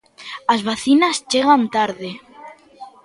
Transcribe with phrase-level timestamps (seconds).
[0.53, 2.09] "As vacinas chegan tarde".